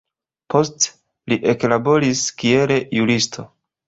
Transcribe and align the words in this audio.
Poste 0.51 1.33
li 1.33 1.37
eklaboris 1.53 2.23
kiel 2.43 2.73
juristo. 2.99 3.47